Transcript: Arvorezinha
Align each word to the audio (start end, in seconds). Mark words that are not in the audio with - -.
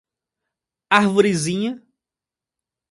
Arvorezinha 0.97 1.71